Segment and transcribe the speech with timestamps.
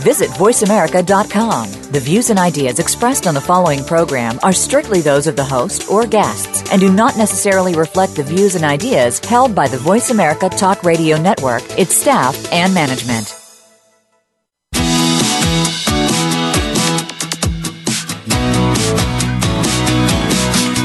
[0.00, 1.92] Visit VoiceAmerica.com.
[1.92, 5.90] The views and ideas expressed on the following program are strictly those of the host
[5.90, 10.10] or guests and do not necessarily reflect the views and ideas held by the Voice
[10.10, 13.36] America Talk Radio Network, its staff, and management.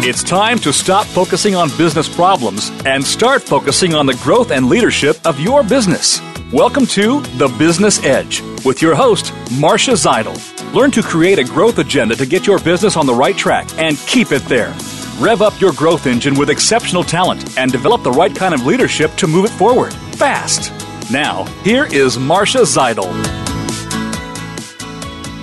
[0.10, 4.70] It's time to stop focusing on business problems and start focusing on the growth and
[4.70, 6.22] leadership of your business.
[6.54, 10.34] Welcome to The Business Edge with your host, Marcia Zidle.
[10.74, 13.98] Learn to create a growth agenda to get your business on the right track and
[14.08, 14.74] keep it there.
[15.20, 19.14] Rev up your growth engine with exceptional talent and develop the right kind of leadership
[19.16, 20.72] to move it forward fast.
[21.12, 23.12] Now, here is Marcia Zidle.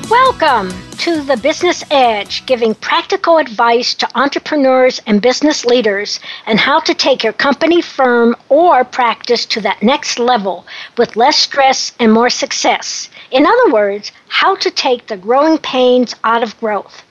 [0.09, 0.71] Welcome
[1.05, 6.95] to the Business Edge, giving practical advice to entrepreneurs and business leaders and how to
[6.95, 10.67] take your company, firm, or practice to that next level
[10.97, 13.11] with less stress and more success.
[13.31, 17.03] In other words, how to take the growing pains out of growth.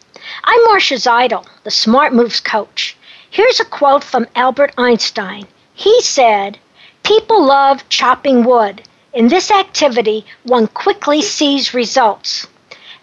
[0.44, 2.98] I'm Marcia Zidle, the Smart Moves coach.
[3.30, 5.46] Here's a quote from Albert Einstein.
[5.76, 6.58] He said,
[7.04, 8.82] People love chopping wood.
[9.14, 12.48] In this activity, one quickly sees results.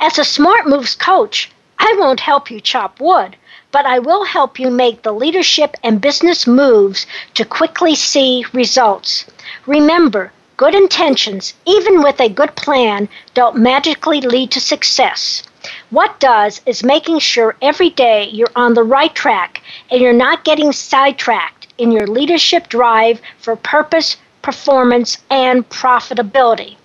[0.03, 3.37] As a Smart Moves coach, I won't help you chop wood,
[3.70, 9.27] but I will help you make the leadership and business moves to quickly see results.
[9.67, 15.42] Remember, good intentions, even with a good plan, don't magically lead to success.
[15.91, 20.45] What does is making sure every day you're on the right track and you're not
[20.45, 26.77] getting sidetracked in your leadership drive for purpose, performance, and profitability.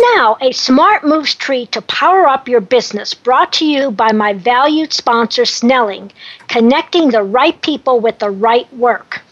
[0.00, 4.32] Now, a smart moves tree to power up your business brought to you by my
[4.32, 6.12] valued sponsor, Snelling,
[6.46, 9.22] connecting the right people with the right work.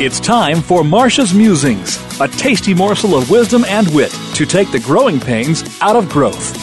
[0.00, 4.80] It's time for Marcia's Musings, a tasty morsel of wisdom and wit to take the
[4.80, 6.56] growing pains out of growth.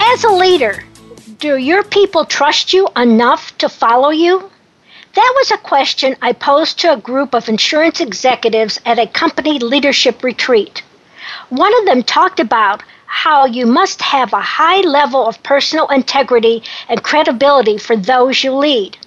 [0.00, 0.82] As a leader,
[1.38, 4.50] do your people trust you enough to follow you?
[5.16, 9.58] That was a question I posed to a group of insurance executives at a company
[9.58, 10.82] leadership retreat.
[11.48, 16.62] One of them talked about how you must have a high level of personal integrity
[16.86, 18.98] and credibility for those you lead.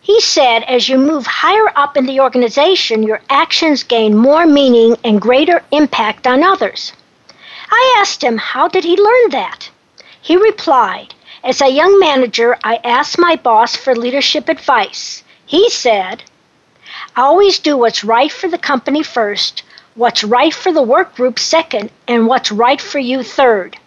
[0.00, 4.96] He said as you move higher up in the organization, your actions gain more meaning
[5.04, 6.92] and greater impact on others.
[7.70, 9.70] I asked him, how did he learn that?
[10.20, 11.14] He replied,
[11.44, 15.22] as a young manager, I asked my boss for leadership advice.
[15.46, 16.24] He said,
[17.16, 19.62] always do what's right for the company first,
[19.94, 23.78] what's right for the work group second, and what's right for you third.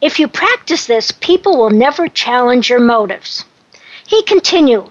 [0.00, 3.44] If you practice this, people will never challenge your motives.
[4.06, 4.90] He continued,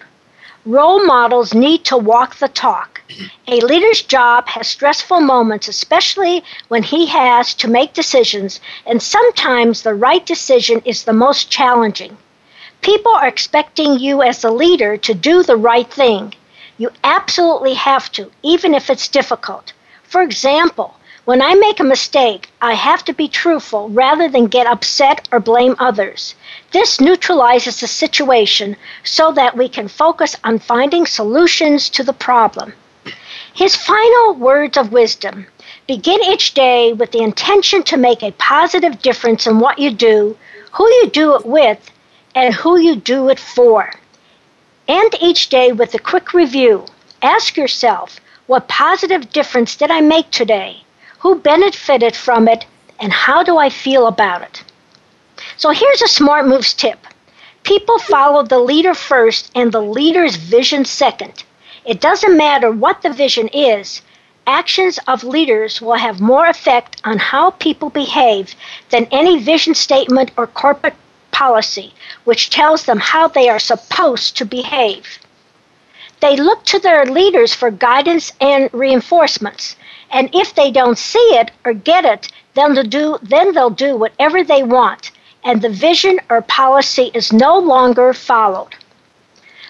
[0.65, 3.01] Role models need to walk the talk.
[3.47, 9.81] A leader's job has stressful moments, especially when he has to make decisions, and sometimes
[9.81, 12.17] the right decision is the most challenging.
[12.87, 16.33] People are expecting you as a leader to do the right thing.
[16.77, 19.73] You absolutely have to, even if it's difficult.
[20.03, 20.95] For example,
[21.25, 25.41] when I make a mistake, I have to be truthful rather than get upset or
[25.41, 26.33] blame others.
[26.71, 32.71] This neutralizes the situation so that we can focus on finding solutions to the problem.
[33.53, 35.45] His final words of wisdom
[35.87, 40.37] begin each day with the intention to make a positive difference in what you do,
[40.71, 41.91] who you do it with,
[42.37, 43.91] and who you do it for.
[44.87, 46.85] End each day with a quick review.
[47.23, 50.83] Ask yourself, what positive difference did I make today?
[51.21, 52.67] Who benefited from it?
[52.99, 54.63] And how do I feel about it?
[55.57, 56.99] So here's a smart moves tip.
[57.63, 61.43] People follow the leader first and the leader's vision second.
[61.85, 64.03] It doesn't matter what the vision is,
[64.45, 68.53] actions of leaders will have more effect on how people behave
[68.91, 70.93] than any vision statement or corporate
[71.37, 71.93] policy,
[72.23, 75.19] which tells them how they are supposed to behave.
[76.19, 79.75] They look to their leaders for guidance and reinforcements,
[80.09, 83.95] and if they don't see it or get it, then they'll do, then they'll do
[83.95, 85.11] whatever they want,
[85.43, 88.73] and the vision or policy is no longer followed.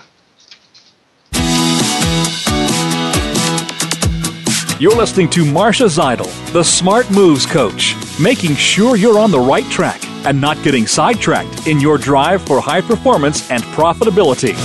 [4.82, 9.64] You're listening to Marcia Zidle, the Smart Moves Coach, making sure you're on the right
[9.66, 14.56] track and not getting sidetracked in your drive for high performance and profitability.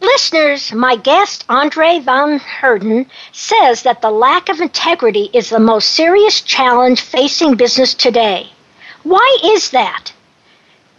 [0.00, 5.92] Listeners, my guest, Andre Van Heerden, says that the lack of integrity is the most
[5.92, 8.50] serious challenge facing business today.
[9.04, 10.12] Why is that?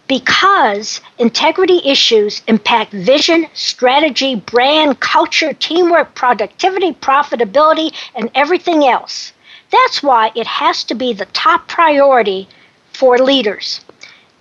[0.07, 9.33] Because integrity issues impact vision, strategy, brand, culture, teamwork, productivity, profitability, and everything else.
[9.71, 12.47] That's why it has to be the top priority
[12.93, 13.81] for leaders.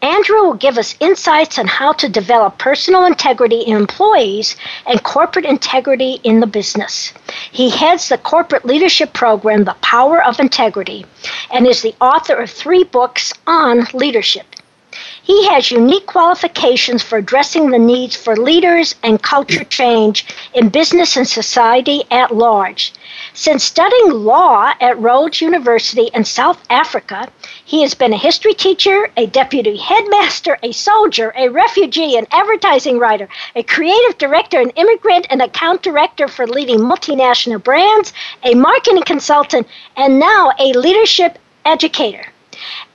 [0.02, 4.54] Andrew will give us insights on how to develop personal integrity in employees
[4.86, 7.12] and corporate integrity in the business.
[7.50, 11.06] He heads the corporate leadership program, The Power of Integrity,
[11.50, 14.55] and is the author of three books on leadership.
[15.26, 20.24] He has unique qualifications for addressing the needs for leaders and culture change
[20.54, 22.92] in business and society at large.
[23.34, 27.28] Since studying law at Rhodes University in South Africa,
[27.64, 33.00] he has been a history teacher, a deputy headmaster, a soldier, a refugee, an advertising
[33.00, 38.12] writer, a creative director, an immigrant and account director for leading multinational brands,
[38.44, 42.26] a marketing consultant, and now a leadership educator.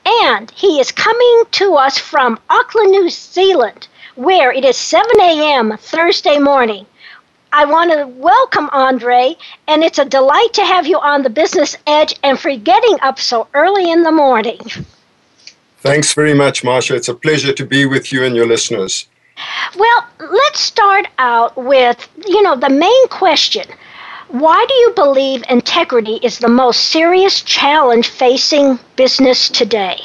[0.05, 5.77] And he is coming to us from Auckland, New Zealand, where it is 7 a.m.
[5.77, 6.85] Thursday morning.
[7.53, 9.35] I want to welcome Andre,
[9.67, 13.19] and it's a delight to have you on the Business Edge and for getting up
[13.19, 14.59] so early in the morning.
[15.79, 16.95] Thanks very much, Marcia.
[16.95, 19.07] It's a pleasure to be with you and your listeners.
[19.75, 23.65] Well, let's start out with, you know, the main question
[24.31, 29.99] why do you believe integrity is the most serious challenge facing business today?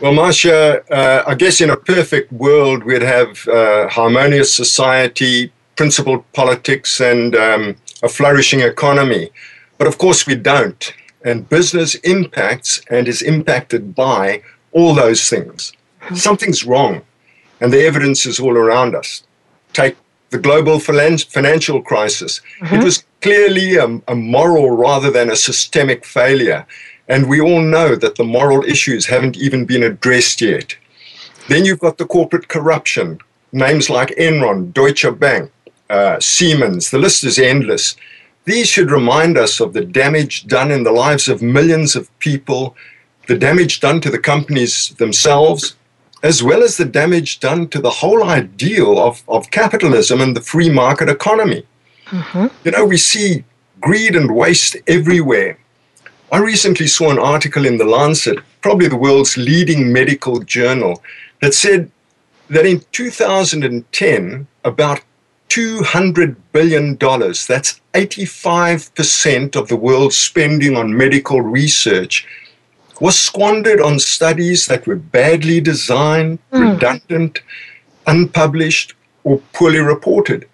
[0.00, 6.24] Well, Marcia, uh, I guess in a perfect world, we'd have uh, harmonious society, principled
[6.32, 9.30] politics, and um, a flourishing economy.
[9.76, 10.92] But of course, we don't.
[11.24, 14.42] And business impacts and is impacted by
[14.72, 15.72] all those things.
[16.14, 17.02] Something's wrong,
[17.60, 19.24] and the evidence is all around us.
[19.72, 19.96] Take
[20.30, 22.40] the global financial crisis.
[22.60, 22.74] Mm-hmm.
[22.76, 26.66] It was clearly a, a, moral rather than a systemic failure.
[27.08, 30.76] And we all know that the moral issues haven't even been addressed yet.
[31.48, 33.18] Then you've got the corporate corruption,
[33.52, 35.50] names like Enron, Deutsche Bank,
[35.88, 37.96] uh, Siemens, the list is endless.
[38.44, 42.76] These should remind us of the damage done in the lives of millions of people,
[43.26, 45.76] the damage done to the companies themselves,
[46.22, 50.40] as well as the damage done to the whole ideal of, of capitalism and the
[50.40, 51.64] free market economy.
[52.06, 52.46] Mm-hmm.
[52.64, 53.44] You know, we see
[53.80, 55.58] greed and waste everywhere.
[56.30, 61.02] I recently saw an article in The Lancet, probably the world's leading medical journal,
[61.40, 61.90] that said
[62.50, 65.00] that in 2010, about
[65.48, 72.26] $200 billion, that's 85% of the world's spending on medical research,
[73.00, 76.74] was squandered on studies that were badly designed, mm.
[76.74, 77.40] redundant,
[78.06, 80.48] unpublished, or poorly reported.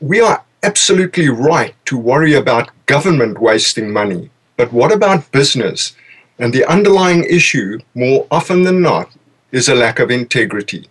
[0.00, 5.94] We are absolutely right to worry about government wasting money, but what about business?
[6.38, 9.10] And the underlying issue, more often than not,
[9.50, 10.88] is a lack of integrity.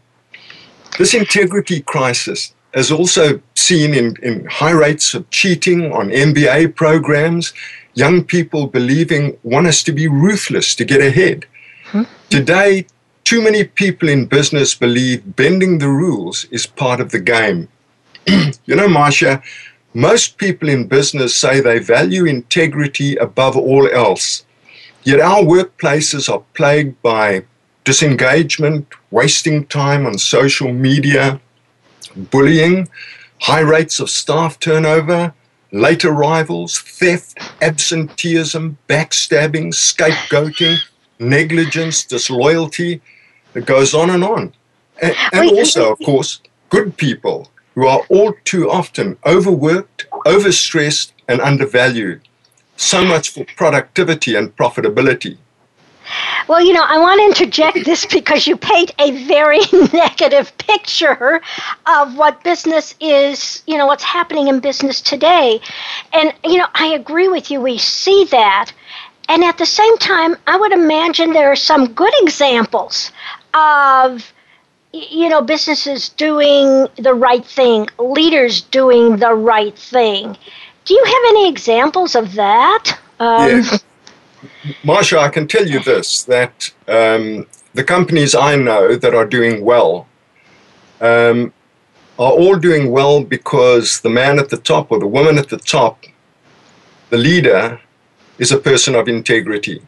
[0.97, 7.53] This integrity crisis is also seen in, in high rates of cheating on MBA programs
[7.93, 11.45] young people believing one has to be ruthless to get ahead.
[11.85, 12.03] Hmm.
[12.29, 12.85] Today,
[13.23, 17.67] too many people in business believe bending the rules is part of the game.
[18.27, 19.41] you know, Marcia,
[19.93, 24.45] most people in business say they value integrity above all else.
[25.03, 27.45] Yet our workplaces are plagued by
[27.83, 31.41] disengagement, wasting time on social media,
[32.15, 32.87] bullying,
[33.41, 35.33] high rates of staff turnover,
[35.71, 40.77] late arrivals, theft, absenteeism, backstabbing, scapegoating,
[41.19, 43.01] negligence, disloyalty.
[43.55, 44.53] It goes on and on.
[45.01, 51.41] And, and also, of course, good people who are all too often overworked, overstressed, and
[51.41, 52.21] undervalued.
[52.75, 55.37] So much for productivity and profitability.
[56.47, 59.59] Well, you know, I want to interject this because you paint a very
[59.93, 61.41] negative picture
[61.85, 65.59] of what business is, you know, what's happening in business today.
[66.13, 67.61] And, you know, I agree with you.
[67.61, 68.71] We see that.
[69.29, 73.11] And at the same time, I would imagine there are some good examples
[73.53, 74.33] of,
[74.91, 80.37] you know, businesses doing the right thing, leaders doing the right thing.
[80.83, 82.99] Do you have any examples of that?
[83.19, 83.77] Um, yeah.
[84.83, 89.63] Marcia, I can tell you this that um, the companies I know that are doing
[89.63, 90.07] well
[90.99, 91.53] um,
[92.17, 95.57] are all doing well because the man at the top or the woman at the
[95.57, 96.05] top,
[97.09, 97.79] the leader,
[98.37, 99.81] is a person of integrity.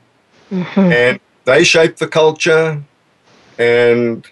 [0.51, 0.79] Mm-hmm.
[0.79, 2.81] And they shape the culture,
[3.57, 4.25] and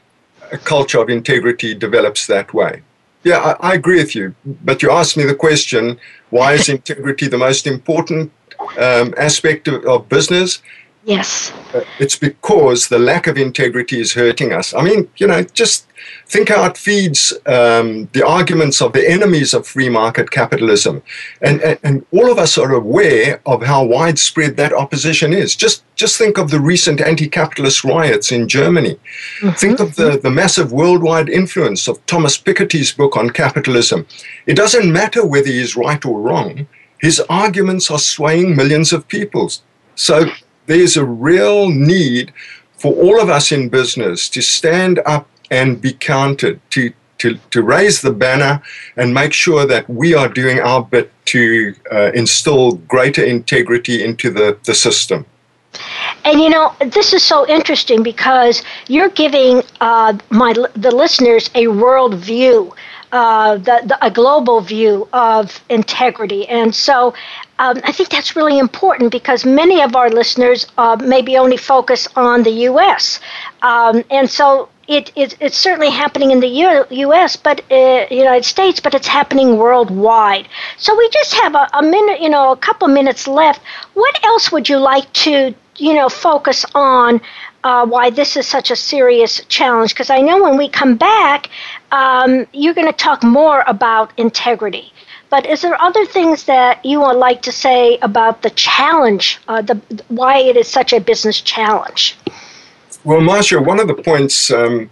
[0.51, 2.83] a culture of integrity develops that way.
[3.23, 4.35] Yeah, I, I agree with you.
[4.45, 5.99] But you asked me the question
[6.29, 8.31] why is integrity the most important
[8.79, 10.61] um, aspect of, of business.
[11.03, 11.51] Yes.
[11.73, 14.73] Uh, it's because the lack of integrity is hurting us.
[14.73, 15.87] I mean, you know, just
[16.27, 21.01] think how it feeds um, the arguments of the enemies of free market capitalism.
[21.41, 25.55] And, and, and, all of us are aware of how widespread that opposition is.
[25.55, 28.99] Just, just think of the recent anti capitalist riots in Germany.
[29.39, 29.49] Mm-hmm.
[29.51, 34.05] Think of the, the massive worldwide influence of Thomas Piketty's book on capitalism.
[34.45, 36.67] It doesn't matter whether he's right or wrong
[37.01, 39.51] his arguments are swaying millions of people.
[39.95, 40.25] So
[40.67, 42.31] there's a real need
[42.77, 47.61] for all of us in business to stand up and be counted, to, to, to
[47.61, 48.61] raise the banner
[48.95, 54.29] and make sure that we are doing our bit to uh, instill greater integrity into
[54.29, 55.25] the, the system.
[56.23, 61.67] And you know, this is so interesting because you're giving uh, my the listeners a
[61.67, 62.73] world view
[63.11, 66.47] uh, the, the, a global view of integrity.
[66.47, 67.13] And so
[67.59, 72.07] um, I think that's really important because many of our listeners uh, maybe only focus
[72.15, 73.19] on the U.S.
[73.61, 78.45] Um, and so it, it, it's certainly happening in the U, U.S., but uh, United
[78.45, 80.47] States, but it's happening worldwide.
[80.77, 83.61] So we just have a, a minute, you know, a couple minutes left.
[83.93, 87.21] What else would you like to, you know, focus on
[87.63, 91.49] uh, why this is such a serious challenge because I know when we come back,
[91.91, 94.91] um, you're going to talk more about integrity.
[95.29, 99.61] But is there other things that you would like to say about the challenge, uh,
[99.61, 102.17] the why it is such a business challenge?
[103.03, 104.89] Well, Marcia, one of the points um,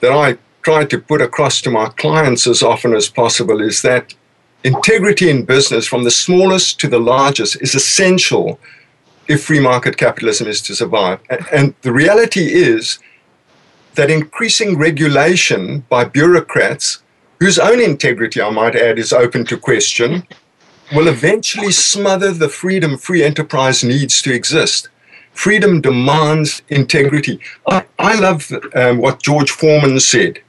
[0.00, 4.14] that I try to put across to my clients as often as possible is that
[4.62, 8.60] integrity in business, from the smallest to the largest, is essential
[9.28, 11.20] if free market capitalism is to survive.
[11.52, 12.98] And the reality is
[13.94, 17.02] that increasing regulation by bureaucrats,
[17.40, 20.26] whose own integrity, I might add, is open to question,
[20.94, 24.88] will eventually smother the freedom free enterprise needs to exist.
[25.32, 27.40] Freedom demands integrity.
[27.66, 30.40] I, I love um, what George Foreman said.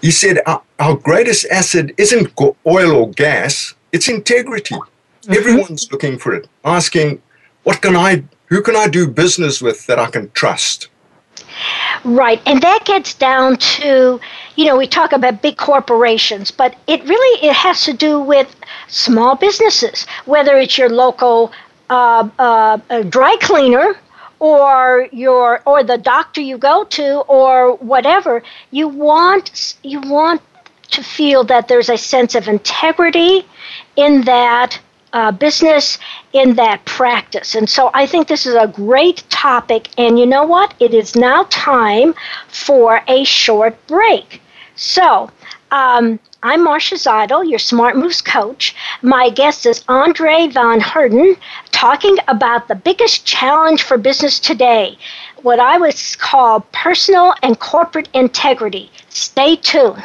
[0.00, 2.32] He said, Our, our greatest asset isn't
[2.66, 4.74] oil or gas, it's integrity.
[4.74, 5.32] Mm-hmm.
[5.32, 7.20] Everyone's looking for it, asking,
[7.66, 10.86] what can I, who can I do business with that I can trust?
[12.04, 14.20] Right, and that gets down to,
[14.54, 18.54] you know, we talk about big corporations, but it really it has to do with
[18.86, 21.50] small businesses, whether it's your local
[21.90, 23.96] uh, uh, dry cleaner
[24.38, 28.44] or your or the doctor you go to or whatever.
[28.70, 30.40] You want you want
[30.92, 33.44] to feel that there's a sense of integrity
[33.96, 34.78] in that
[35.12, 35.98] uh, business
[36.32, 37.54] in that practice.
[37.54, 39.88] And so I think this is a great topic.
[39.98, 40.74] And you know what?
[40.80, 42.14] It is now time
[42.48, 44.40] for a short break.
[44.74, 45.30] So,
[45.70, 48.74] um, I'm Marcia Zidle, your Smart Moves coach.
[49.02, 51.36] My guest is Andre Van Heerden,
[51.72, 54.96] talking about the biggest challenge for business today,
[55.42, 58.92] what I would call personal and corporate integrity.
[59.08, 60.04] Stay tuned.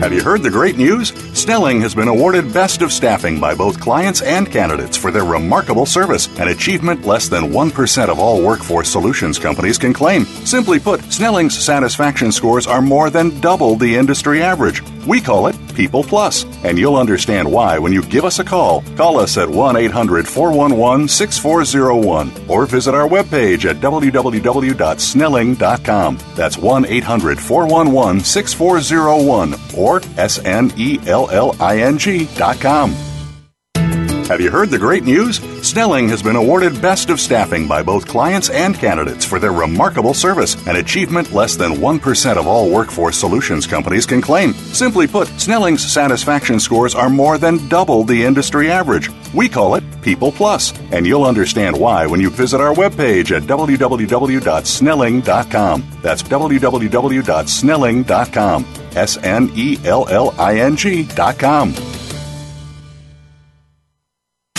[0.00, 1.08] Have you heard the great news?
[1.36, 5.86] Snelling has been awarded Best of Staffing by both clients and candidates for their remarkable
[5.86, 10.24] service, an achievement less than 1% of all workforce solutions companies can claim.
[10.24, 14.82] Simply put, Snelling's satisfaction scores are more than double the industry average.
[15.04, 18.82] We call it People Plus, and you'll understand why when you give us a call.
[18.96, 26.18] Call us at 1 800 411 6401 or visit our webpage at www.snelling.com.
[26.36, 33.07] That's 1 800 411 6401 or or S-N-E-L-L-I-N-G dot com.
[34.28, 35.38] Have you heard the great news?
[35.66, 40.12] Snelling has been awarded Best of Staffing by both clients and candidates for their remarkable
[40.12, 44.52] service, an achievement less than 1% of all workforce solutions companies can claim.
[44.52, 49.10] Simply put, Snelling's satisfaction scores are more than double the industry average.
[49.32, 53.44] We call it People Plus, and you'll understand why when you visit our webpage at
[53.44, 55.84] www.snelling.com.
[56.02, 58.66] That's www.snelling.com.
[58.94, 61.74] S N E L L I N G dot com.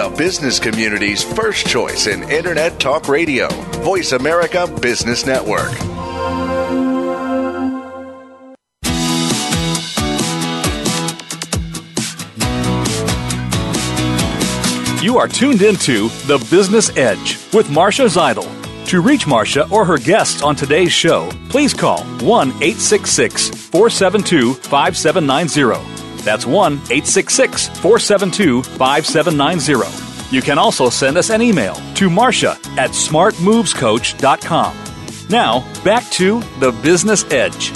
[0.00, 3.48] the business community's first choice in Internet Talk Radio.
[3.82, 5.70] Voice America Business Network.
[15.02, 18.48] You are tuned into The Business Edge with Marcia Zidle.
[18.86, 25.99] To reach Marcia or her guests on today's show, please call 1 866 472 5790
[26.24, 30.10] that's 1 866 472 5790.
[30.34, 34.76] You can also send us an email to Marcia at smartmovescoach.com.
[35.28, 37.72] Now, back to the Business Edge.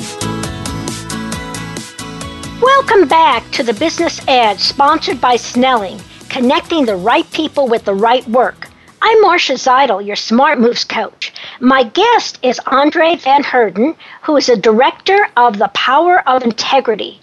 [2.61, 7.95] Welcome back to the Business Edge, sponsored by Snelling, connecting the right people with the
[7.95, 8.69] right work.
[9.03, 11.33] I'm Marcia Zidle, your Smart Moves coach.
[11.61, 17.21] My guest is Andre Van Heerden, who is a director of the Power of Integrity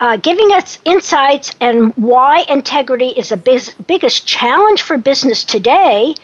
[0.00, 6.14] uh, giving us insights and why integrity is the biz- biggest challenge for business today,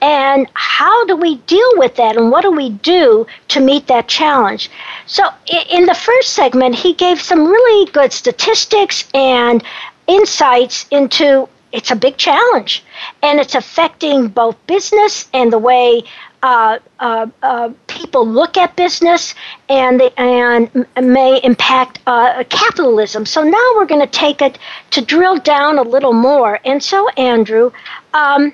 [0.00, 4.06] and how do we deal with that, and what do we do to meet that
[4.06, 4.70] challenge.
[5.06, 5.24] So,
[5.70, 9.62] in the first segment, he gave some really good statistics and
[10.06, 12.84] insights into it's a big challenge
[13.22, 16.04] and it's affecting both business and the way
[16.44, 19.34] uh, uh, uh, people look at business
[19.70, 23.24] and and may impact uh, capitalism.
[23.24, 24.58] So now we're going to take it
[24.90, 26.60] to drill down a little more.
[26.66, 27.72] And so, Andrew,
[28.12, 28.52] um,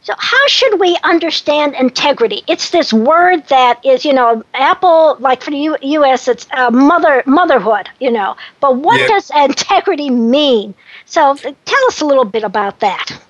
[0.00, 2.44] so how should we understand integrity?
[2.48, 6.70] It's this word that is, you know, Apple, like for the U- U.S., it's uh,
[6.70, 8.36] mother motherhood, you know.
[8.60, 9.08] But what yeah.
[9.08, 10.74] does integrity mean?
[11.04, 13.22] So tell us a little bit about that.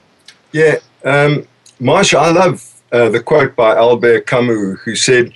[0.52, 1.48] Yeah, um,
[1.80, 5.33] Marcia, I love uh, the quote by Albert Camus, who said,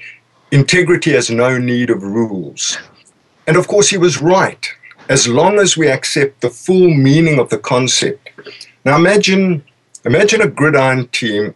[0.53, 2.79] Integrity has no need of rules.
[3.47, 4.69] And of course, he was right,
[5.09, 8.31] as long as we accept the full meaning of the concept.
[8.85, 9.65] Now, imagine,
[10.05, 11.55] imagine a gridiron team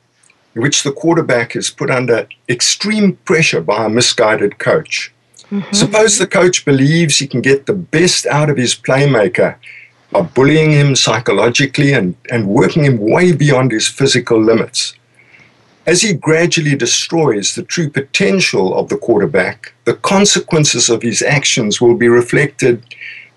[0.54, 5.12] in which the quarterback is put under extreme pressure by a misguided coach.
[5.50, 5.72] Mm-hmm.
[5.74, 9.56] Suppose the coach believes he can get the best out of his playmaker
[10.10, 14.94] by bullying him psychologically and, and working him way beyond his physical limits.
[15.86, 21.80] As he gradually destroys the true potential of the quarterback, the consequences of his actions
[21.80, 22.82] will be reflected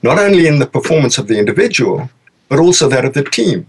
[0.01, 2.10] not only in the performance of the individual,
[2.49, 3.67] but also that of the team.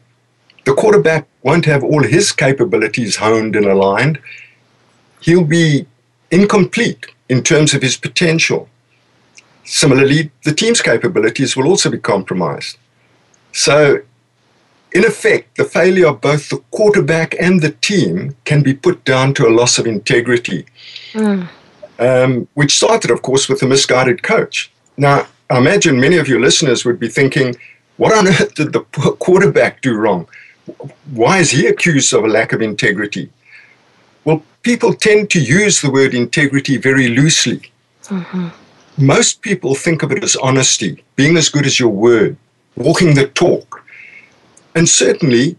[0.64, 4.18] The quarterback won't have all his capabilities honed and aligned.
[5.20, 5.86] He'll be
[6.30, 8.68] incomplete in terms of his potential.
[9.64, 12.76] Similarly, the team's capabilities will also be compromised.
[13.52, 14.00] So
[14.94, 19.34] in effect, the failure of both the quarterback and the team can be put down
[19.34, 20.64] to a loss of integrity,
[21.12, 21.48] mm.
[21.98, 24.70] um, which started, of course, with a misguided coach.
[24.96, 27.56] Now, I imagine many of your listeners would be thinking,
[27.96, 28.80] what on earth did the
[29.18, 30.28] quarterback do wrong?
[31.10, 33.30] Why is he accused of a lack of integrity?
[34.24, 37.60] Well, people tend to use the word integrity very loosely.
[38.04, 38.48] Mm-hmm.
[38.96, 42.36] Most people think of it as honesty, being as good as your word,
[42.76, 43.83] walking the talk.
[44.74, 45.56] And certainly,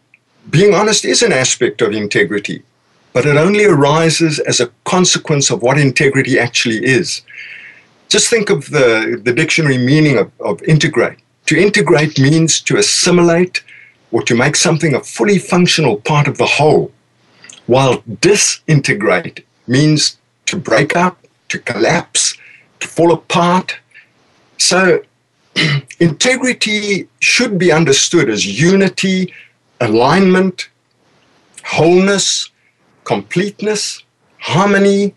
[0.49, 2.63] being honest is an aspect of integrity,
[3.13, 7.21] but it only arises as a consequence of what integrity actually is.
[8.09, 11.17] Just think of the, the dictionary meaning of, of integrate.
[11.47, 13.63] To integrate means to assimilate
[14.11, 16.91] or to make something a fully functional part of the whole,
[17.67, 22.37] while disintegrate means to break up, to collapse,
[22.79, 23.77] to fall apart.
[24.57, 25.03] So,
[25.99, 29.33] integrity should be understood as unity,
[29.81, 30.69] alignment,
[31.63, 32.49] wholeness,
[33.03, 34.03] completeness,
[34.39, 35.13] harmony,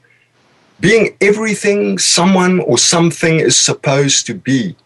[0.81, 4.77] being everything someone or something is supposed to be.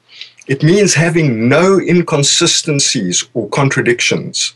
[0.47, 4.55] It means having no inconsistencies or contradictions.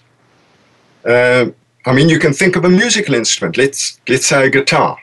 [1.05, 1.47] Uh,
[1.85, 3.57] I mean, you can think of a musical instrument.
[3.57, 4.99] Let's let's say a guitar.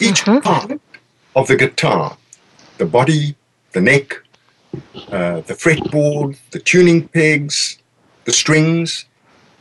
[0.00, 0.40] Each mm-hmm.
[0.40, 0.80] part
[1.36, 2.16] of the guitar,
[2.78, 3.36] the body,
[3.72, 4.20] the neck,
[5.10, 7.78] uh, the fretboard, the tuning pegs,
[8.24, 9.06] the strings,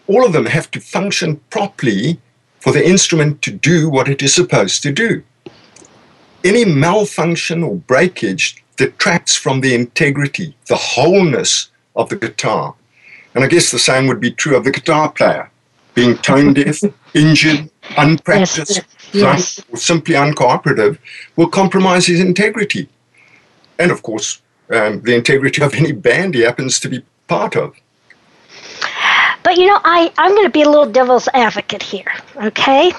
[0.08, 2.20] all of them have to function properly
[2.60, 5.24] for the instrument to do what it is supposed to do.
[6.44, 12.76] Any malfunction or breakage detracts from the integrity, the wholeness of the guitar.
[13.34, 15.52] And I guess the same would be true of the guitar player.
[15.94, 16.80] Being tone deaf,
[17.14, 19.62] injured, unpracticed, yes, yes.
[19.72, 21.00] or simply uncooperative
[21.36, 22.88] will compromise his integrity.
[23.80, 27.76] And of course, um, the integrity of any band he happens to be part of.
[29.44, 32.92] But you know, I, I'm going to be a little devil's advocate here, okay?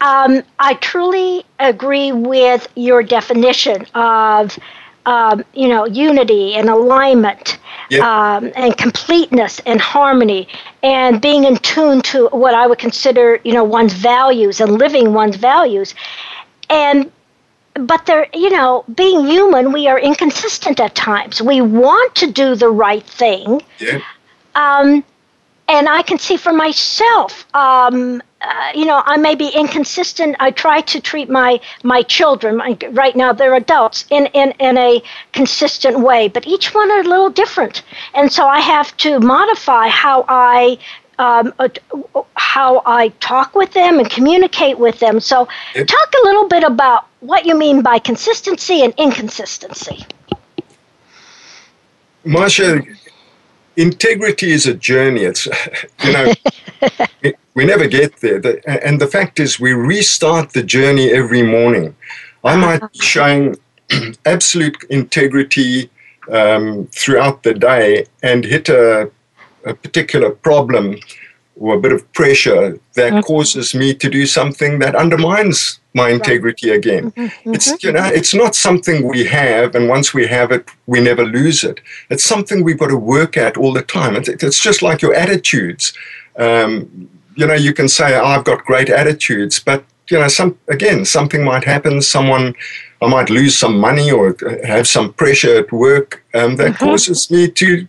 [0.00, 4.58] Um, I truly agree with your definition of,
[5.06, 7.58] um, you know, unity and alignment
[7.90, 8.02] yep.
[8.02, 10.48] um, and completeness and harmony
[10.82, 15.14] and being in tune to what I would consider, you know, one's values and living
[15.14, 15.94] one's values.
[16.70, 17.12] And
[17.74, 22.54] but they're you know being human we are inconsistent at times we want to do
[22.54, 24.00] the right thing yeah.
[24.54, 25.04] um,
[25.66, 30.36] and I can see for myself, um, uh, you know, I may be inconsistent.
[30.38, 34.76] I try to treat my my children my, right now; they're adults in, in in
[34.76, 37.82] a consistent way, but each one are a little different,
[38.14, 40.78] and so I have to modify how I.
[41.16, 41.68] Um, uh,
[42.34, 45.20] how I talk with them and communicate with them.
[45.20, 45.86] So, yep.
[45.86, 50.04] talk a little bit about what you mean by consistency and inconsistency.
[52.24, 52.82] Marcia,
[53.76, 55.22] integrity is a journey.
[55.22, 55.46] It's,
[56.04, 56.32] you know,
[57.22, 58.40] it, we never get there.
[58.40, 61.96] The, and the fact is, we restart the journey every morning.
[62.44, 63.56] I might be showing
[64.26, 65.90] absolute integrity
[66.30, 69.10] um, throughout the day and hit a,
[69.64, 70.96] a particular problem
[71.56, 73.20] or a bit of pressure that mm-hmm.
[73.20, 77.12] causes me to do something that undermines my integrity again.
[77.12, 77.54] Mm-hmm.
[77.54, 81.24] It's you know it's not something we have, and once we have it, we never
[81.24, 81.80] lose it.
[82.10, 84.16] It's something we've got to work at all the time.
[84.16, 85.92] It's, it's just like your attitudes.
[86.36, 91.04] Um, you know, you can say I've got great attitudes, but you know, some again
[91.04, 92.02] something might happen.
[92.02, 92.54] Someone
[93.00, 96.84] I might lose some money or have some pressure at work um, that mm-hmm.
[96.84, 97.86] causes me to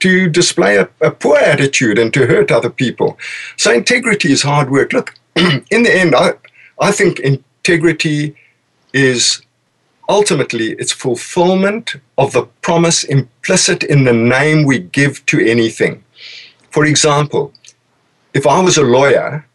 [0.00, 3.18] to display a, a, poor attitude and to hurt other people.
[3.56, 4.92] So integrity is hard work.
[4.92, 6.32] Look, in the end, I,
[6.80, 8.34] I think integrity
[8.92, 9.42] is
[10.08, 16.02] ultimately its fulfillment of the promise implicit in the name we give to anything.
[16.70, 17.52] For example,
[18.34, 19.46] if I was a lawyer,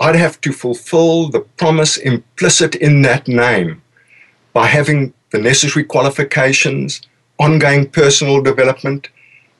[0.00, 3.82] I'd have to fulfill the promise implicit in that name
[4.52, 7.00] by having the necessary qualifications,
[7.38, 9.08] ongoing personal development,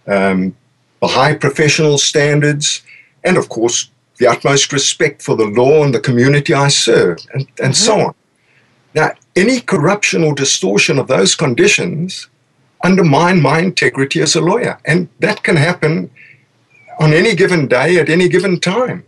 [0.07, 0.55] um,
[1.01, 2.83] the high professional standards,
[3.25, 7.43] and of course, the utmost respect for the law and the community I serve, and,
[7.59, 7.73] and mm-hmm.
[7.73, 8.15] so on.
[8.95, 12.29] Now, any corruption or distortion of those conditions
[12.85, 16.11] undermine my integrity as a lawyer, and that can happen
[17.01, 19.05] on any given day at any given time.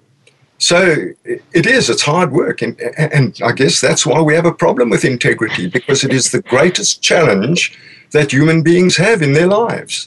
[0.58, 2.62] So it is, it's hard work.
[2.62, 6.30] And, and I guess that's why we have a problem with integrity, because it is
[6.30, 7.78] the greatest challenge
[8.12, 10.06] that human beings have in their lives.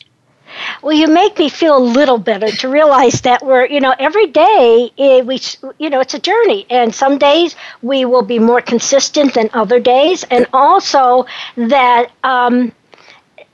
[0.82, 4.28] Well, you make me feel a little better to realize that we're, you know, every
[4.28, 5.40] day we,
[5.80, 9.80] you know, it's a journey, and some days we will be more consistent than other
[9.80, 12.12] days, and also that.
[12.24, 12.72] Um,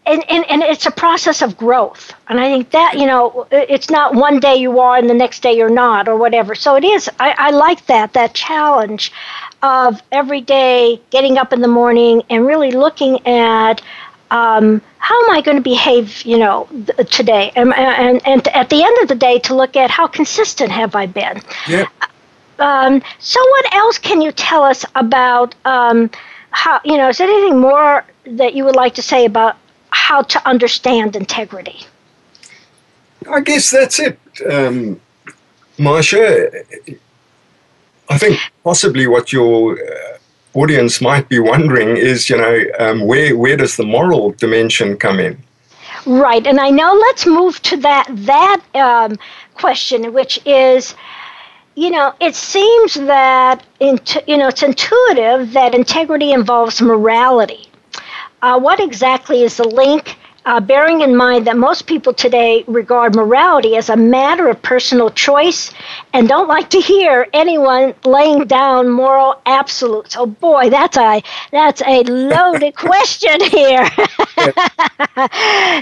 [0.06, 2.14] and, and, and it's a process of growth.
[2.28, 5.42] And I think that, you know, it's not one day you are and the next
[5.42, 6.56] day you're not or whatever.
[6.56, 9.14] So it is, I, I like that, that challenge
[9.62, 13.82] of every day getting up in the morning and really looking at
[14.30, 17.52] um, how am I going to behave, you know, th- today?
[17.58, 20.96] And, and, and at the end of the day, to look at how consistent have
[20.96, 21.42] I been.
[21.68, 21.90] Yeah.
[22.60, 26.10] Um, so, what else can you tell us about um,
[26.52, 29.58] how, you know, is there anything more that you would like to say about
[29.90, 31.86] how to understand integrity?
[33.30, 34.18] I guess that's it,
[34.50, 35.02] um,
[35.78, 36.50] Marcia.
[38.08, 40.13] I think possibly what you're uh,
[40.54, 45.20] audience might be wondering is, you know, um, where where does the moral dimension come
[45.20, 45.38] in?
[46.06, 46.94] Right, and I know.
[46.94, 49.18] Let's move to that that um,
[49.56, 50.96] question, which is,
[51.76, 57.70] you know, it seems that you know it's intuitive that integrity involves morality.
[58.42, 60.18] Uh, what exactly is the link?
[60.46, 65.10] Uh, bearing in mind that most people today regard morality as a matter of personal
[65.10, 65.72] choice
[66.14, 70.16] and don't like to hear anyone laying down moral absolutes.
[70.18, 73.88] Oh boy, that's a that's a loaded question here.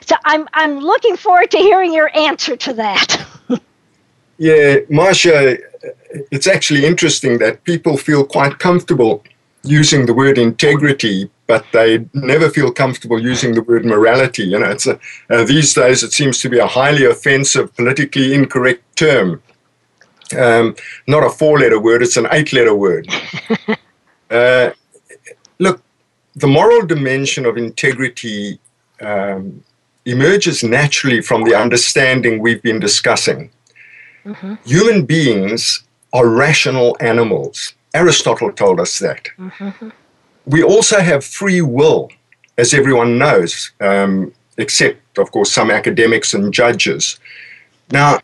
[0.04, 3.26] so I'm I'm looking forward to hearing your answer to that.
[4.38, 5.58] yeah, Marcia,
[6.32, 9.24] it's actually interesting that people feel quite comfortable
[9.64, 14.44] using the word integrity but they never feel comfortable using the word morality.
[14.44, 14.98] You know, it's a,
[15.30, 19.44] uh, these days it seems to be a highly offensive, politically incorrect term.
[20.46, 20.76] Um,
[21.08, 23.06] not a four-letter word; it's an eight-letter word.
[24.40, 24.70] uh,
[25.60, 25.84] look,
[26.44, 28.58] the moral dimension of integrity
[29.02, 29.62] um,
[30.06, 33.52] emerges naturally from the understanding we've been discussing.
[34.24, 34.54] Mm-hmm.
[34.64, 37.74] Human beings are rational animals.
[37.94, 39.30] Aristotle told us that.
[39.38, 39.90] Mm-hmm
[40.46, 42.10] we also have free will,
[42.58, 47.20] as everyone knows, um, except, of course, some academics and judges.
[47.92, 48.20] Now,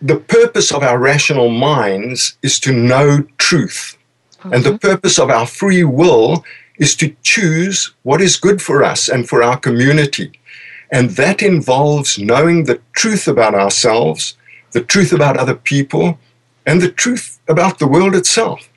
[0.00, 3.96] the purpose of our rational minds is to know truth.
[4.44, 6.44] And the purpose of our free will
[6.78, 10.32] is to choose what is good for us and for our community.
[10.92, 14.36] And that involves knowing the truth about ourselves,
[14.72, 16.18] the truth about other people,
[16.66, 18.68] and the truth about the world itself.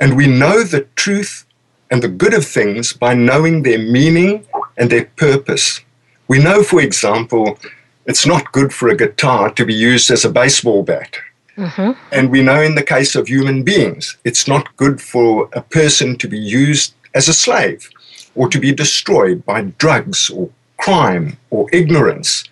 [0.00, 1.44] And we know the truth
[1.90, 5.80] and the good of things by knowing their meaning and their purpose.
[6.28, 7.58] We know, for example,
[8.06, 11.16] it's not good for a guitar to be used as a baseball bat.
[11.56, 11.92] Mm-hmm.
[12.12, 16.16] And we know in the case of human beings, it's not good for a person
[16.18, 17.90] to be used as a slave
[18.34, 22.44] or to be destroyed by drugs or crime or ignorance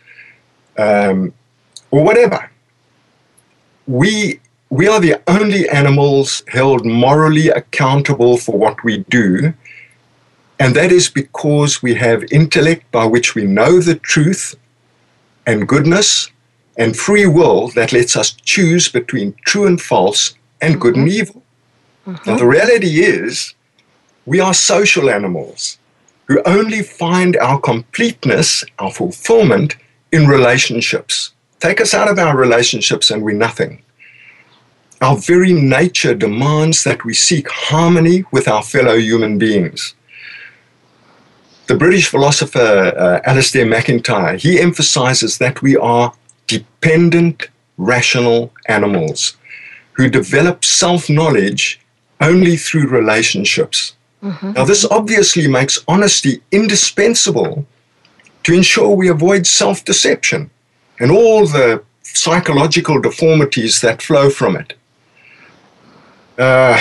[0.76, 1.32] um,
[1.90, 2.50] or whatever.
[3.86, 9.54] We we are the only animals held morally accountable for what we do.
[10.58, 14.54] And that is because we have intellect by which we know the truth
[15.46, 16.30] and goodness,
[16.76, 21.20] and free will that lets us choose between true and false and good and mm-hmm.
[21.20, 21.42] evil.
[22.06, 22.30] Mm-hmm.
[22.30, 23.54] Now, the reality is,
[24.24, 25.78] we are social animals
[26.26, 29.76] who only find our completeness, our fulfillment
[30.10, 31.32] in relationships.
[31.60, 33.82] Take us out of our relationships and we're nothing.
[35.00, 39.94] Our very nature demands that we seek harmony with our fellow human beings.
[41.66, 46.14] The British philosopher uh, Alasdair MacIntyre, he emphasizes that we are
[46.46, 49.36] dependent, rational animals
[49.92, 51.80] who develop self-knowledge
[52.20, 53.94] only through relationships.
[54.22, 54.52] Mm-hmm.
[54.52, 57.66] Now, this obviously makes honesty indispensable
[58.44, 60.50] to ensure we avoid self deception
[61.00, 64.74] and all the psychological deformities that flow from it.
[66.38, 66.78] Uh,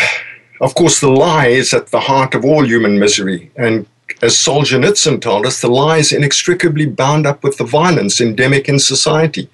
[0.61, 3.51] of course, the lie is at the heart of all human misery.
[3.55, 3.85] And
[4.21, 8.79] as Solzhenitsyn told us, the lie is inextricably bound up with the violence endemic in
[8.79, 9.49] society.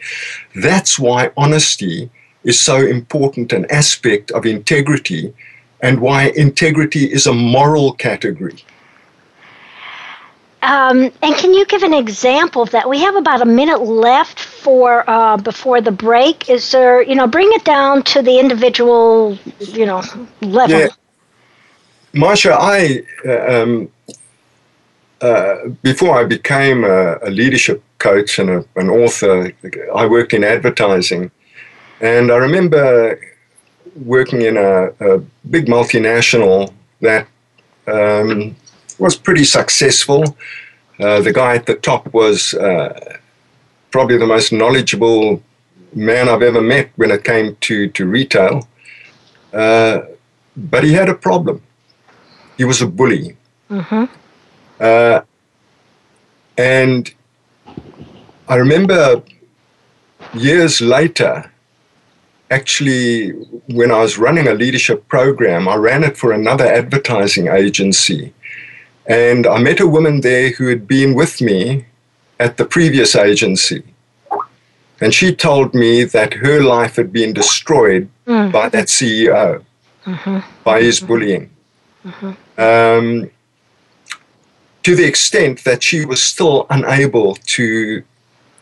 [0.56, 2.10] That's why honesty
[2.44, 5.34] is so important an aspect of integrity
[5.82, 8.64] and why integrity is a moral category.
[10.64, 12.88] Um, and can you give an example of that?
[12.88, 16.50] We have about a minute left for uh, before the break.
[16.50, 20.04] Is there, you know, bring it down to the individual, you know,
[20.42, 20.80] level.
[20.80, 20.88] Yeah.
[22.14, 23.90] Marcia, I uh, um,
[25.22, 29.54] uh, before I became a, a leadership coach and a, an author,
[29.96, 31.32] I worked in advertising,
[32.02, 33.20] and I remember
[33.96, 35.20] working in a, a
[35.50, 37.28] big multinational that
[37.88, 38.56] um,
[39.02, 40.38] was pretty successful.
[41.00, 43.18] Uh, the guy at the top was uh,
[43.90, 45.42] probably the most knowledgeable
[45.94, 48.68] man I've ever met when it came to, to retail.
[49.52, 50.02] Uh,
[50.56, 51.62] but he had a problem.
[52.58, 53.36] He was a bully.
[53.70, 54.06] Mm-hmm.
[54.80, 55.22] Uh,
[56.58, 57.14] and
[58.48, 59.24] I remember
[60.34, 61.52] years later,
[62.52, 63.32] actually,
[63.68, 68.34] when I was running a leadership program, I ran it for another advertising agency.
[69.08, 71.86] And I met a woman there who had been with me
[72.40, 73.84] at the previous agency.
[75.00, 78.52] And she told me that her life had been destroyed mm.
[78.52, 79.64] by that CEO,
[80.06, 80.40] mm-hmm.
[80.64, 81.50] by his bullying.
[82.06, 82.62] Mm-hmm.
[82.62, 83.32] Um,
[84.84, 88.04] to the extent that she was still unable to,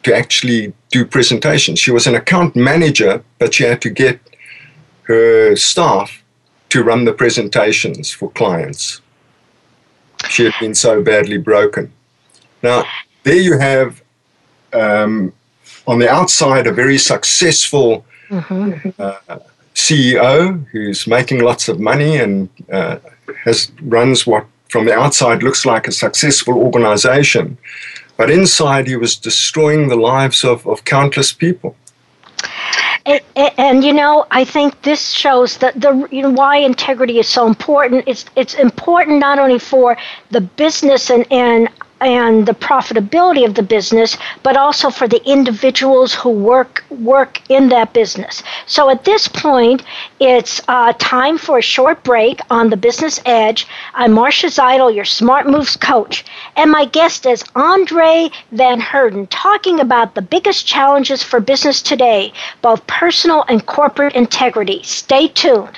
[0.04, 1.80] to actually do presentations.
[1.80, 4.20] She was an account manager, but she had to get
[5.04, 6.24] her staff
[6.70, 9.02] to run the presentations for clients.
[10.28, 11.92] She had been so badly broken.
[12.62, 12.86] Now,
[13.24, 14.02] there you have
[14.74, 15.34] um,
[15.88, 18.90] on the outside a very successful mm-hmm.
[19.02, 19.40] uh,
[19.76, 23.00] CEO who's making lots of money and uh,
[23.44, 27.58] has runs what from the outside looks like a successful organization,
[28.18, 31.76] but inside he was destroying the lives of, of countless people.
[33.06, 33.22] And,
[33.58, 37.48] and, you know, I think this shows that the you know why integrity is so
[37.48, 38.04] important.
[38.08, 39.98] It's it's important not only for
[40.32, 41.70] the business and and
[42.02, 47.70] and the profitability of the business, but also for the individuals who work work in
[47.70, 48.44] that business.
[48.66, 49.84] So at this point,
[50.20, 53.68] it's uh, time for a short break on the Business Edge.
[53.94, 59.80] I'm Marcia Zidle, your Smart Moves coach, and my guest is Andre Van Heerden, talking
[59.80, 62.32] about the biggest challenges for business today,
[62.62, 64.82] both personal and corporate integrity.
[64.84, 65.78] Stay tuned.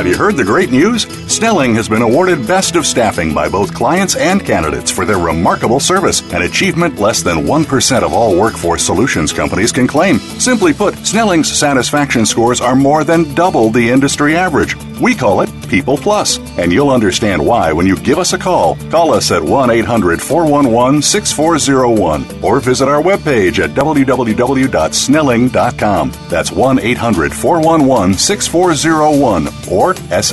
[0.00, 1.02] Have you heard the great news?
[1.30, 5.78] Snelling has been awarded Best of Staffing by both clients and candidates for their remarkable
[5.78, 10.18] service, an achievement less than 1% of all workforce solutions companies can claim.
[10.18, 14.74] Simply put, Snelling's satisfaction scores are more than double the industry average.
[15.02, 18.76] We call it People Plus, and you'll understand why when you give us a call.
[18.90, 26.12] Call us at 1 800 411 6401 or visit our webpage at www.snelling.com.
[26.28, 30.32] That's 1 800 411 6401 or S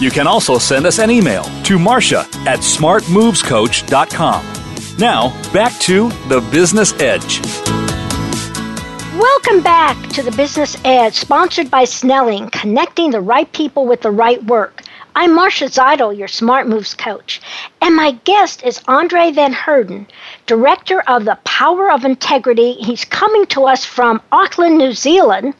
[0.00, 4.46] you can also send us an email to Marcia at smartmovescoach.com.
[4.98, 7.40] Now, back to the Business Edge.
[9.18, 14.10] Welcome back to the Business Edge, sponsored by Snelling, connecting the right people with the
[14.10, 14.82] right work.
[15.14, 17.40] I'm Marcia Zidle, your Smart Moves coach,
[17.82, 20.06] and my guest is Andre Van Heerden,
[20.46, 22.74] director of the Power of Integrity.
[22.74, 25.54] He's coming to us from Auckland, New Zealand,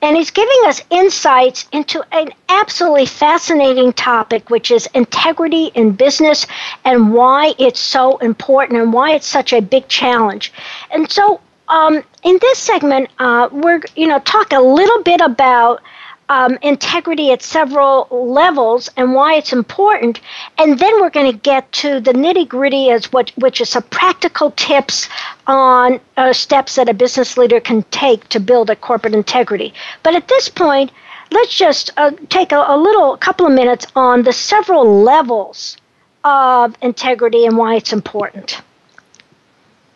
[0.00, 6.46] and he's giving us insights into an absolutely fascinating topic, which is integrity in business
[6.84, 10.54] and why it's so important and why it's such a big challenge.
[10.90, 15.82] And so, um, in this segment, uh, we're you know talk a little bit about
[16.28, 20.20] um, integrity at several levels and why it's important.
[20.58, 23.84] And then we're going to get to the nitty gritty, as what which is some
[23.84, 25.08] practical tips
[25.46, 29.72] on uh, steps that a business leader can take to build a corporate integrity.
[30.02, 30.90] But at this point,
[31.30, 35.76] let's just uh, take a, a little couple of minutes on the several levels
[36.24, 38.60] of integrity and why it's important.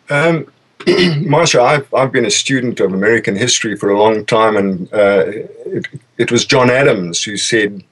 [0.09, 0.51] Um,
[1.27, 5.25] Marcia, I've, I've been a student of American history for a long time, and uh,
[5.65, 7.83] it, it was John Adams who said,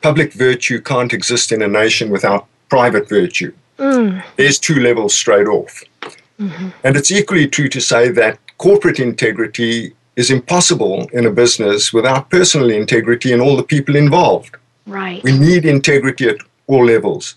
[0.00, 3.52] Public virtue can't exist in a nation without private virtue.
[3.78, 4.22] Mm.
[4.36, 5.82] There's two levels straight off.
[6.38, 6.68] Mm-hmm.
[6.84, 12.30] And it's equally true to say that corporate integrity is impossible in a business without
[12.30, 14.56] personal integrity and all the people involved.
[14.86, 15.22] Right.
[15.22, 17.34] We need integrity at all levels.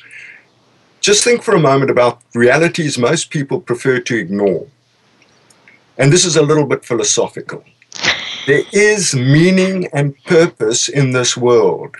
[1.02, 4.68] Just think for a moment about realities most people prefer to ignore.
[5.98, 7.64] And this is a little bit philosophical.
[8.46, 11.96] There is meaning and purpose in this world.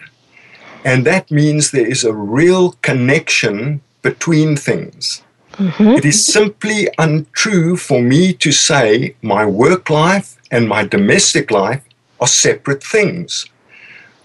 [0.86, 5.24] And that means there is a real connection between things.
[5.54, 5.90] Mm-hmm.
[5.98, 11.84] It is simply untrue for me to say my work life and my domestic life
[12.20, 13.48] are separate things.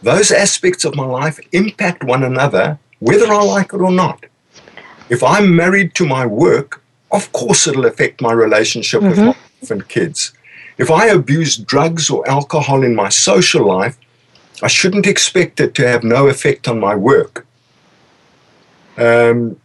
[0.03, 4.27] Those aspects of my life impact one another, whether I like it or not.
[5.09, 6.83] If I'm married to my work,
[7.13, 9.11] of course it'll affect my relationship mm-hmm.
[9.11, 10.33] with my wife and kids.
[10.79, 13.97] If I abuse drugs or alcohol in my social life,
[14.63, 17.47] I shouldn't expect it to have no effect on my work.
[18.97, 19.61] Um,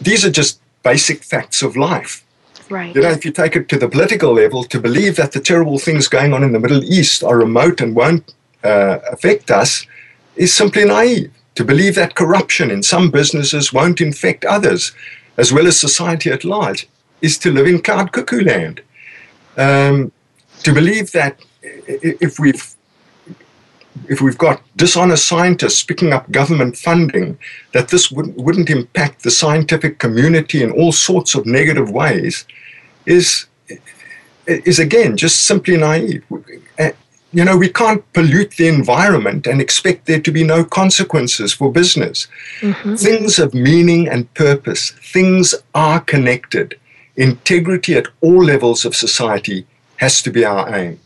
[0.00, 2.24] these are just basic facts of life.
[2.68, 2.94] Right.
[2.94, 5.78] You know, if you take it to the political level, to believe that the terrible
[5.78, 9.86] things going on in the Middle East are remote and won't uh, affect us
[10.34, 11.32] is simply naive.
[11.56, 14.92] To believe that corruption in some businesses won't infect others,
[15.36, 16.86] as well as society at large,
[17.22, 18.82] is to live in cloud cuckoo land.
[19.56, 20.12] Um,
[20.62, 22.74] to believe that if we've
[24.08, 27.38] if we've got dishonest scientists picking up government funding,
[27.72, 32.44] that this wouldn't, wouldn't impact the scientific community in all sorts of negative ways,
[33.06, 33.46] is
[34.46, 36.22] is again just simply naive.
[37.36, 41.70] You know, we can't pollute the environment and expect there to be no consequences for
[41.70, 42.28] business.
[42.60, 42.94] Mm-hmm.
[42.94, 44.92] Things have meaning and purpose.
[45.12, 46.80] Things are connected.
[47.14, 49.66] Integrity at all levels of society
[49.96, 50.98] has to be our aim.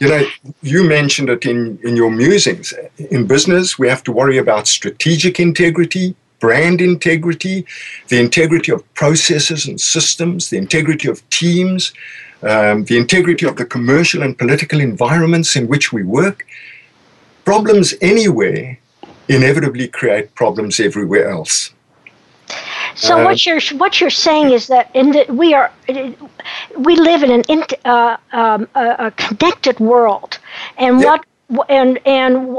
[0.00, 0.26] You know,
[0.60, 2.74] you mentioned it in, in your musings.
[2.98, 7.64] In business, we have to worry about strategic integrity, brand integrity,
[8.08, 11.94] the integrity of processes and systems, the integrity of teams,
[12.46, 16.46] um, the integrity of the commercial and political environments in which we work.
[17.44, 18.78] Problems anywhere
[19.28, 21.72] inevitably create problems everywhere else.
[22.94, 25.72] So uh, what you're what you're saying is that in the, we are
[26.78, 30.38] we live in an in, uh, um, a, a, connected world,
[30.78, 31.18] and yeah.
[31.48, 32.58] what and and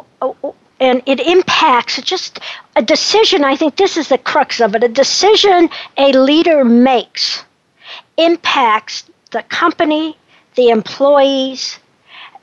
[0.80, 2.40] and it impacts just
[2.76, 3.44] a decision.
[3.44, 4.84] I think this is the crux of it.
[4.84, 7.46] A decision a leader makes
[8.18, 10.18] impacts the company,
[10.56, 11.78] the employees,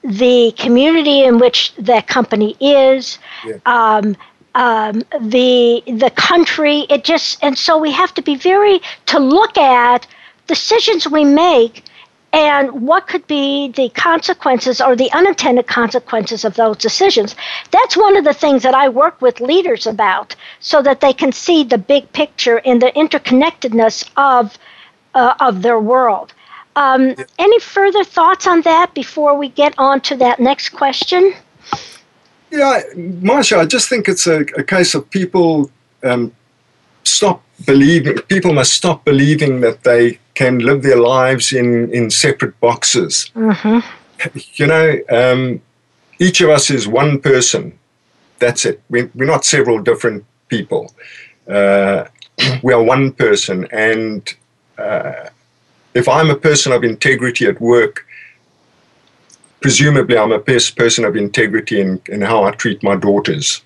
[0.05, 3.19] the community in which that company is.
[3.47, 3.57] Yeah.
[3.65, 4.17] Um,
[4.55, 6.81] um, the the country.
[6.91, 10.07] It just and so we have to be very to look at
[10.47, 11.85] decisions we make
[12.35, 17.35] and what could be the consequences or the unintended consequences of those decisions.
[17.71, 21.33] That's one of the things that I work with leaders about so that they can
[21.33, 24.59] see the big picture and the interconnectedness of
[25.15, 26.35] uh, of their world.
[26.75, 31.35] Um, any further thoughts on that before we get on to that next question?
[32.51, 35.71] Yeah, Marcia, I just think it's a, a case of people
[36.03, 36.33] um,
[37.05, 42.59] stop believing, people must stop believing that they can live their lives in, in separate
[42.61, 43.31] boxes.
[43.35, 43.79] Mm-hmm.
[44.55, 45.61] You know, um,
[46.19, 47.79] each of us is one person.
[48.39, 48.81] That's it.
[48.89, 50.95] We, we're not several different people.
[51.49, 52.05] Uh,
[52.63, 53.67] we are one person.
[53.73, 54.33] And
[54.79, 55.29] uh,
[55.95, 58.07] if I'm a person of integrity at work,
[59.61, 63.63] presumably I'm a person of integrity in, in how I treat my daughters.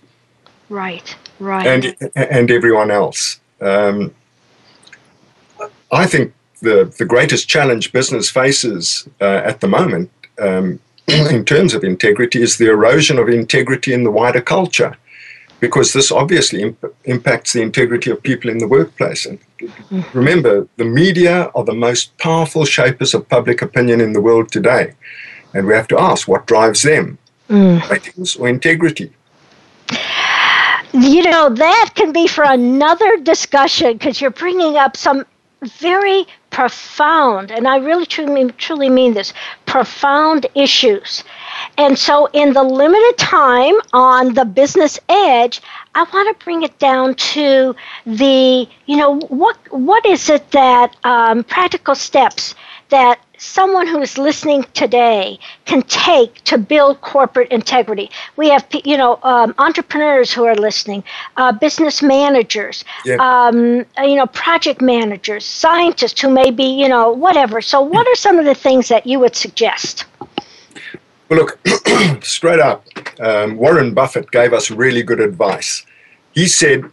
[0.69, 1.67] Right, right.
[1.67, 3.41] And, and everyone else.
[3.61, 4.15] Um,
[5.93, 11.75] I think the, the greatest challenge business faces uh, at the moment um, in terms
[11.75, 14.97] of integrity is the erosion of integrity in the wider culture
[15.67, 19.27] because this obviously imp- impacts the integrity of people in the workplace.
[19.27, 19.39] And
[20.15, 24.95] remember, the media are the most powerful shapers of public opinion in the world today.
[25.55, 27.89] And we have to ask what drives them mm.
[27.89, 29.13] ratings or integrity?
[30.93, 35.27] You know, that can be for another discussion because you're bringing up some
[35.63, 39.33] very profound, and I really truly, truly mean this
[39.67, 41.25] profound issues.
[41.79, 45.61] And so, in the limited time on the business edge,
[45.95, 47.75] I want to bring it down to
[48.07, 52.55] the, you know, what what is it that um, practical steps
[52.89, 58.11] that someone who is listening today can take to build corporate integrity.
[58.37, 61.05] We have, you know, um, entrepreneurs who are listening,
[61.37, 62.85] uh, business managers,
[63.19, 67.61] um, you know, project managers, scientists who may be, you know, whatever.
[67.61, 70.05] So, what are some of the things that you would suggest?
[71.29, 71.59] Well, look,
[72.25, 72.85] straight up,
[73.21, 75.85] um, Warren Buffett gave us really good advice.
[76.33, 76.85] He said,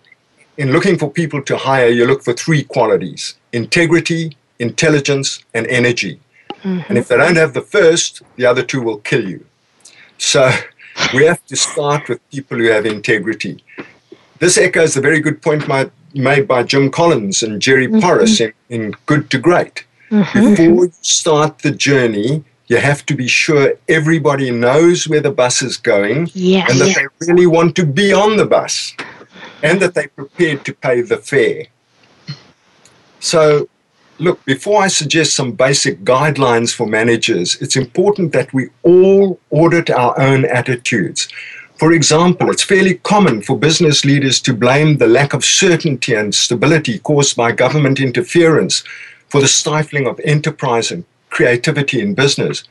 [0.57, 6.19] in looking for people to hire, you look for three qualities integrity, intelligence, and energy.
[6.63, 6.81] Mm-hmm.
[6.89, 9.45] And if they don't have the first, the other two will kill you.
[10.17, 10.51] So
[11.13, 13.63] We have to start with people who have integrity.
[14.39, 17.99] This echoes the very good point my, made by Jim Collins and Jerry mm-hmm.
[17.99, 19.85] Porras in, in Good to Great.
[20.09, 20.49] Mm-hmm.
[20.49, 22.43] Before you start the journey,
[22.73, 26.71] you have to be sure everybody knows where the bus is going yes.
[26.71, 28.95] and that they really want to be on the bus
[29.61, 31.67] and that they're prepared to pay the fare.
[33.19, 33.69] So,
[34.17, 39.91] look, before I suggest some basic guidelines for managers, it's important that we all audit
[39.91, 41.27] our own attitudes.
[41.75, 46.33] For example, it's fairly common for business leaders to blame the lack of certainty and
[46.33, 48.83] stability caused by government interference
[49.29, 52.63] for the stifling of enterprise and creativity in business.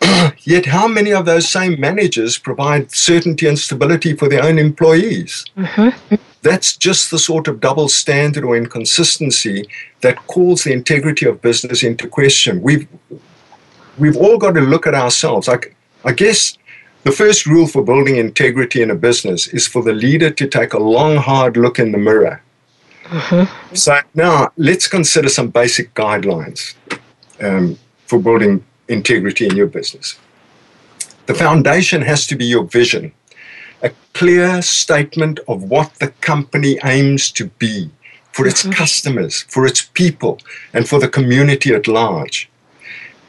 [0.40, 5.44] Yet, how many of those same managers provide certainty and stability for their own employees?
[5.56, 6.16] Mm-hmm.
[6.42, 9.68] That's just the sort of double standard or inconsistency
[10.00, 12.62] that calls the integrity of business into question.
[12.62, 12.88] We've
[13.98, 15.48] we've all got to look at ourselves.
[15.48, 15.58] I,
[16.04, 16.58] I guess
[17.04, 20.72] the first rule for building integrity in a business is for the leader to take
[20.72, 22.42] a long, hard look in the mirror.
[23.04, 23.74] Mm-hmm.
[23.74, 26.74] So now let's consider some basic guidelines
[27.40, 30.18] um, for building integrity in your business.
[31.26, 33.12] The foundation has to be your vision,
[33.82, 37.90] a clear statement of what the company aims to be
[38.32, 38.72] for its mm-hmm.
[38.72, 40.38] customers, for its people,
[40.72, 42.50] and for the community at large.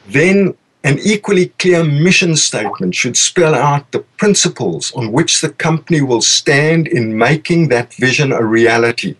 [0.08, 0.54] Then
[0.84, 6.22] an equally clear mission statement should spell out the principles on which the company will
[6.22, 9.16] stand in making that vision a reality.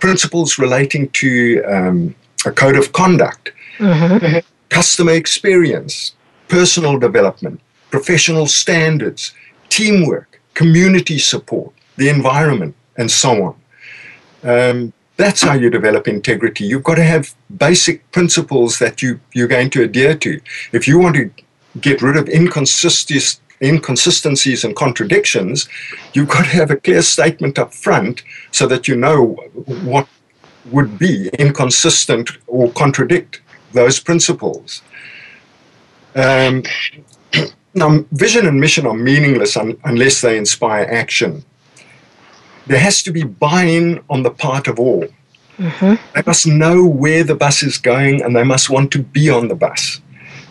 [0.00, 4.38] Principles relating to um, a code of conduct, mm-hmm.
[4.68, 6.14] customer experience,
[6.48, 7.60] personal development,
[7.90, 9.32] professional standards,
[9.68, 13.54] teamwork, community support, the environment, and so on.
[14.42, 16.64] Um, that's how you develop integrity.
[16.64, 20.40] You've got to have basic principles that you, you're going to adhere to.
[20.72, 21.30] If you want to
[21.80, 25.68] get rid of inconsistencies, inconsistencies and contradictions,
[26.14, 29.36] you've got to have a clear statement up front so that you know
[29.84, 30.08] what
[30.70, 33.40] would be inconsistent or contradict
[33.72, 34.82] those principles.
[36.14, 36.62] Um,
[37.74, 41.44] now, vision and mission are meaningless un- unless they inspire action.
[42.66, 45.06] There has to be buy in on the part of all.
[45.58, 45.94] Mm-hmm.
[46.14, 49.48] They must know where the bus is going and they must want to be on
[49.48, 50.00] the bus.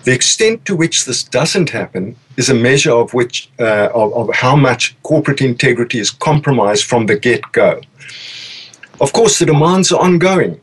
[0.04, 4.34] The extent to which this doesn't happen is a measure of which uh, of, of,
[4.34, 7.82] how much corporate integrity is compromised from the get-go.
[9.02, 10.60] Of course, the demands are ongoing,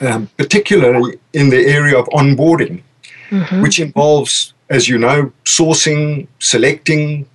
[0.00, 2.82] um, particularly in the area of onboarding,
[3.30, 3.62] mm-hmm.
[3.62, 7.26] which involves, as you know, sourcing, selecting,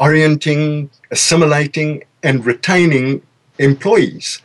[0.00, 3.22] orienting, assimilating, and retaining
[3.58, 4.42] employees.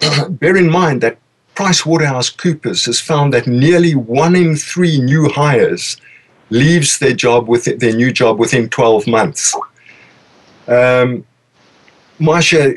[0.30, 1.18] bear in mind that
[1.54, 5.96] PricewaterhouseCoopers has found that nearly one in three new hires
[6.50, 9.54] leaves their job with their new job within 12 months.
[10.68, 11.24] Um,
[12.18, 12.74] Marcia,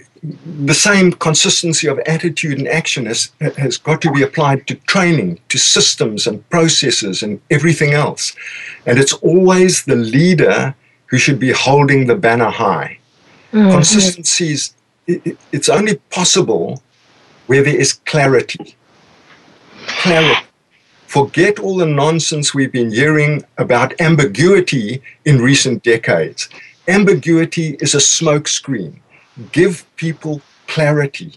[0.65, 5.39] the same consistency of attitude and action has, has got to be applied to training,
[5.49, 8.35] to systems and processes and everything else.
[8.85, 10.75] And it's always the leader
[11.07, 12.97] who should be holding the banner high.
[13.51, 13.71] Mm-hmm.
[13.71, 14.73] Consistency is,
[15.07, 16.81] it, it's only possible
[17.47, 18.75] where there is clarity.
[19.87, 20.45] Clarity.
[21.07, 26.49] Forget all the nonsense we've been hearing about ambiguity in recent decades.
[26.87, 28.99] Ambiguity is a smokescreen.
[29.51, 31.33] Give people clarity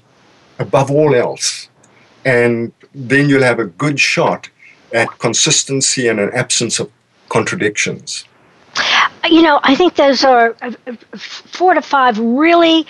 [0.59, 1.69] above all else,
[2.25, 4.49] and then you'll have a good shot
[4.93, 6.91] at consistency and an absence of
[7.29, 8.25] contradictions.
[9.29, 10.73] You know, I think those are uh,
[11.17, 12.87] four to five really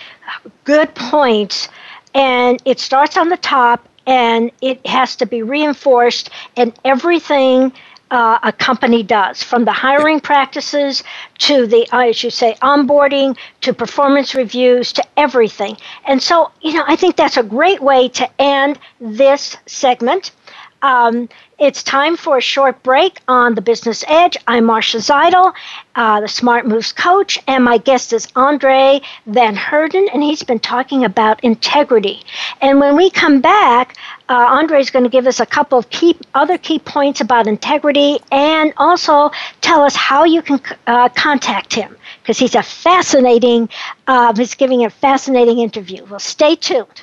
[0.64, 1.68] good points
[2.14, 7.72] and it starts on the top and it has to be reinforced and everything
[8.10, 11.02] uh, a company does, from the hiring practices
[11.38, 15.76] to the, as you say, onboarding to performance reviews to everything.
[16.06, 20.32] And so, you know, I think that's a great way to end this segment.
[20.80, 21.28] Um,
[21.58, 24.36] it's time for a short break on the Business Edge.
[24.46, 25.52] I'm Marcia Zidle,
[25.96, 30.60] uh, the Smart Moves coach, and my guest is Andre Van Heerden, and he's been
[30.60, 32.22] talking about integrity.
[32.60, 33.96] And when we come back,
[34.28, 37.46] uh, Andre is going to give us a couple of key other key points about
[37.46, 43.68] integrity, and also tell us how you can uh, contact him because he's a fascinating.
[44.06, 46.04] Uh, he's giving a fascinating interview.
[46.04, 47.02] Well, stay tuned.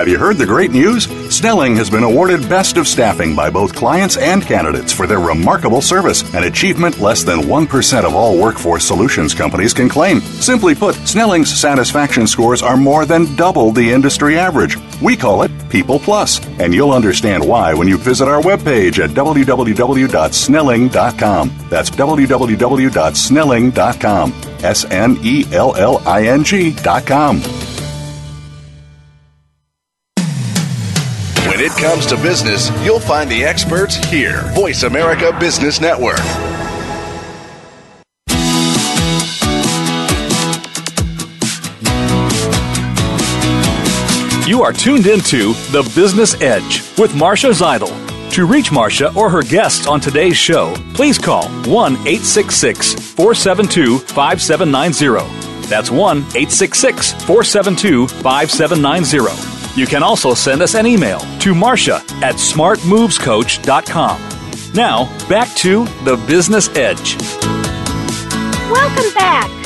[0.00, 1.04] Have you heard the great news?
[1.28, 5.82] Snelling has been awarded Best of Staffing by both clients and candidates for their remarkable
[5.82, 10.20] service, an achievement less than 1% of all workforce solutions companies can claim.
[10.20, 14.78] Simply put, Snelling's satisfaction scores are more than double the industry average.
[15.02, 19.10] We call it People Plus, and you'll understand why when you visit our webpage at
[19.10, 21.52] www.snelling.com.
[21.68, 24.32] That's www.snelling.com.
[24.64, 27.42] S N E L L I N G.com.
[31.70, 34.42] it comes to business, you'll find the experts here.
[34.54, 36.18] Voice America Business Network.
[44.46, 47.94] You are tuned into The Business Edge with Marcia Zidle.
[48.32, 55.68] To reach Marcia or her guests on today's show, please call 1 866 472 5790.
[55.68, 59.59] That's 1 866 472 5790.
[59.76, 64.28] You can also send us an email to Marcia at smartmovescoach.com.
[64.74, 67.16] Now, back to the Business Edge.
[68.70, 69.59] Welcome back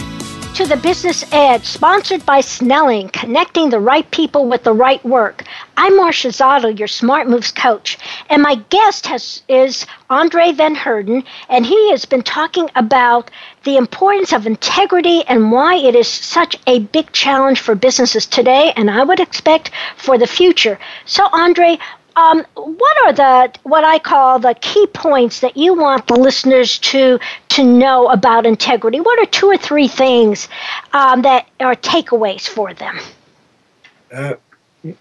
[0.54, 5.42] to the Business Edge, sponsored by Snelling, connecting the right people with the right work.
[5.76, 7.98] I'm Marcia Zidle, your Smart Moves coach,
[8.30, 13.32] and my guest has, is Andre Van Heerden, and he has been talking about
[13.64, 18.72] the importance of integrity and why it is such a big challenge for businesses today,
[18.76, 20.78] and I would expect for the future.
[21.04, 21.80] So, Andre,
[22.16, 26.78] um, what are the what I call the key points that you want the listeners
[26.78, 27.18] to
[27.54, 29.00] to know about integrity?
[29.00, 30.48] What are two or three things
[30.92, 32.98] um, that are takeaways for them?
[34.12, 34.34] Uh,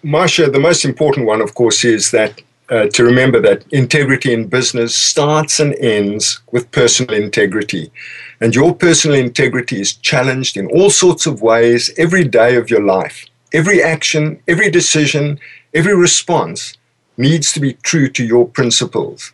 [0.02, 4.48] Marcia, the most important one, of course, is that uh, to remember that integrity in
[4.48, 7.92] business starts and ends with personal integrity.
[8.40, 12.82] And your personal integrity is challenged in all sorts of ways every day of your
[12.82, 13.26] life.
[13.54, 15.40] Every action, every decision,
[15.74, 16.78] every response
[17.18, 19.34] needs to be true to your principles.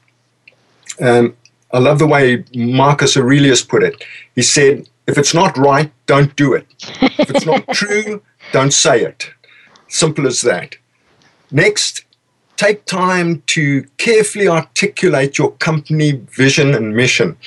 [1.00, 1.36] Um,
[1.72, 4.04] I love the way Marcus Aurelius put it.
[4.36, 6.66] He said, if it's not right, don't do it.
[7.02, 9.32] If it's not true, don't say it.
[9.88, 10.76] Simple as that.
[11.52, 12.06] Next,
[12.58, 17.38] take time to carefully articulate your company vision and mission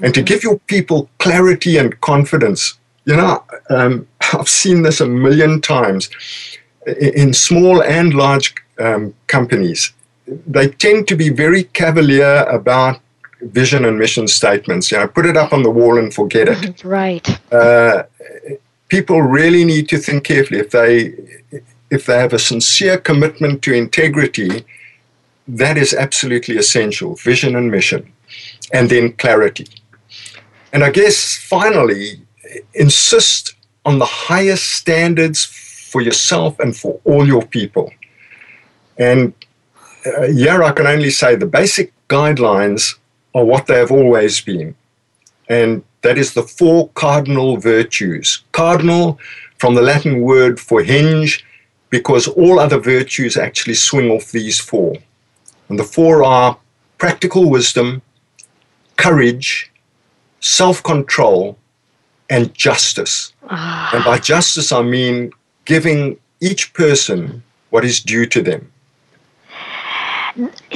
[0.00, 2.78] and to give your people clarity and confidence.
[3.04, 6.08] You know, um, I've seen this a million times
[6.86, 9.92] in small and large um, companies,
[10.26, 13.00] they tend to be very cavalier about
[13.42, 14.90] vision and mission statements.
[14.90, 16.84] You know, put it up on the wall and forget it.
[16.84, 17.26] right.
[17.52, 18.04] Uh,
[18.88, 21.14] people really need to think carefully if they
[21.90, 24.64] if they have a sincere commitment to integrity.
[25.48, 27.16] That is absolutely essential.
[27.16, 28.12] Vision and mission,
[28.72, 29.66] and then clarity.
[30.72, 32.22] And I guess finally,
[32.74, 37.92] insist on the highest standards for yourself and for all your people.
[38.98, 39.32] And
[40.06, 42.96] uh, here I can only say the basic guidelines
[43.34, 44.74] are what they have always been.
[45.48, 48.42] And that is the four cardinal virtues.
[48.52, 49.18] Cardinal
[49.58, 51.44] from the Latin word for hinge,
[51.90, 54.96] because all other virtues actually swing off these four.
[55.68, 56.56] And the four are
[56.98, 58.02] practical wisdom,
[58.96, 59.70] courage,
[60.40, 61.58] self control,
[62.30, 63.32] and justice.
[63.48, 63.90] Ah.
[63.94, 65.32] And by justice, I mean
[65.64, 68.72] giving each person what is due to them.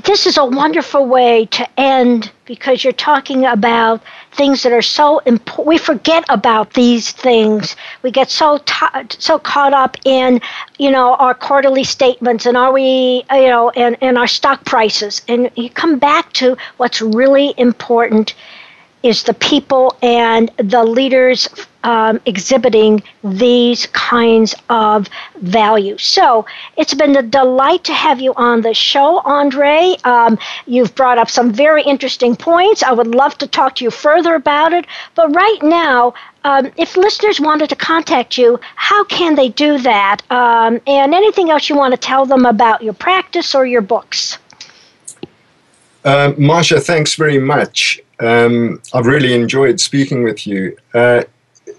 [0.04, 4.02] This is a wonderful way to end because you're talking about
[4.32, 5.66] things that are so important.
[5.66, 7.76] We forget about these things.
[8.02, 10.40] We get so t- so caught up in,
[10.78, 15.22] you know, our quarterly statements and are we, you know, and, and our stock prices.
[15.28, 18.34] And you come back to what's really important
[19.02, 21.48] is the people and the leaders
[21.84, 26.02] um, exhibiting these kinds of values.
[26.02, 29.94] So it's been a delight to have you on the show, Andre.
[30.04, 32.82] Um, you've brought up some very interesting points.
[32.82, 34.86] I would love to talk to you further about it.
[35.14, 36.14] But right now,
[36.44, 40.22] um, if listeners wanted to contact you, how can they do that?
[40.30, 44.38] Um, and anything else you want to tell them about your practice or your books?
[46.04, 47.98] Uh, Marcia, thanks very much.
[48.20, 50.76] Um, I've really enjoyed speaking with you.
[50.92, 51.24] Uh,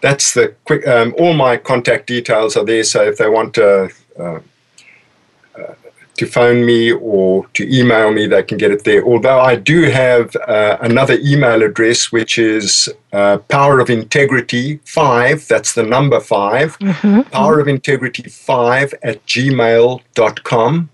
[0.00, 0.86] That's the quick.
[0.86, 4.38] Um, all my contact details are there, so if they want to uh,
[6.18, 9.04] to phone me or to email me, they can get it there.
[9.04, 15.48] Although I do have uh, another email address, which is uh, Power of Integrity 5,
[15.48, 17.20] that's the number 5, mm-hmm.
[17.30, 20.90] Power of Integrity 5 at gmail.com.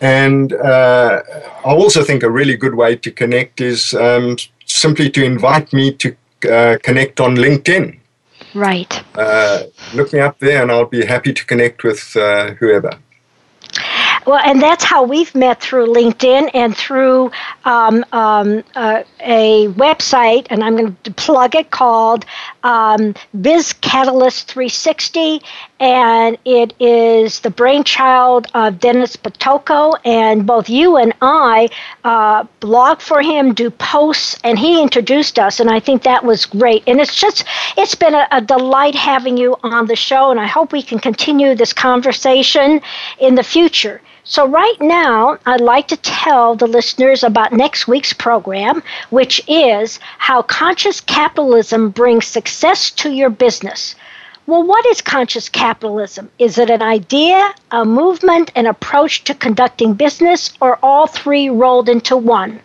[0.00, 1.22] And uh,
[1.64, 5.92] I also think a really good way to connect is um, simply to invite me
[5.94, 6.16] to
[6.48, 7.98] uh, connect on LinkedIn.
[8.54, 9.02] Right.
[9.16, 9.64] Uh,
[9.94, 12.98] look me up there and I'll be happy to connect with uh, whoever.
[14.28, 17.30] Well, and that's how we've met through LinkedIn and through
[17.64, 22.26] um, um, uh, a website, and I'm going to plug it called
[22.62, 25.40] um, Biz Catalyst 360,
[25.80, 29.94] and it is the brainchild of Dennis Pitocco.
[30.04, 31.70] And both you and I
[32.04, 36.44] uh, blog for him, do posts, and he introduced us, and I think that was
[36.44, 36.82] great.
[36.86, 37.44] And it's just,
[37.78, 40.98] it's been a, a delight having you on the show, and I hope we can
[40.98, 42.82] continue this conversation
[43.18, 44.02] in the future.
[44.30, 49.98] So, right now, I'd like to tell the listeners about next week's program, which is
[50.18, 53.94] How Conscious Capitalism Brings Success to Your Business.
[54.46, 56.30] Well, what is conscious capitalism?
[56.38, 61.88] Is it an idea, a movement, an approach to conducting business, or all three rolled
[61.88, 62.60] into one?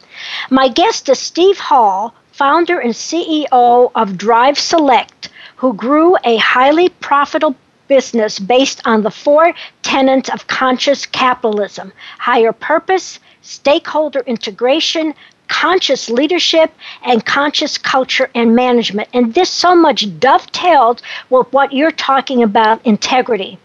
[0.50, 6.90] My guest is Steve Hall, founder and CEO of Drive Select, who grew a highly
[6.90, 7.56] profitable
[7.88, 9.54] business based on the four
[9.94, 15.14] tenets of conscious capitalism higher purpose, stakeholder integration,
[15.48, 16.74] conscious leadership,
[17.04, 19.08] and conscious culture and management.
[19.14, 23.60] And this so much dovetailed with what you're talking about integrity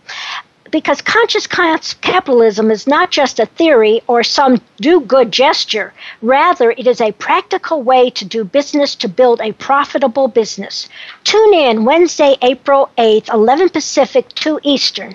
[0.71, 5.95] because conscious capitalism is not just a theory or some do good gesture.
[6.21, 10.91] Rather, it is a practical way to do business to build a profitable business.
[11.25, 15.15] Tune in Wednesday, April 8th, 11 Pacific, 2 Eastern.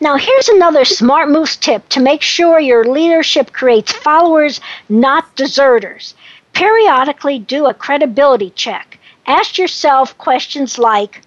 [0.00, 6.14] Now, here's another smart moves tip to make sure your leadership creates followers, not deserters.
[6.52, 8.98] Periodically do a credibility check.
[9.26, 11.22] Ask yourself questions like,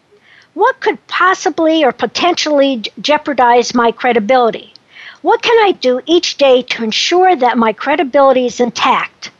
[0.53, 4.73] what could possibly or potentially jeopardize my credibility?
[5.21, 9.31] What can I do each day to ensure that my credibility is intact?